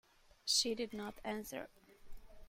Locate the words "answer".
1.23-1.69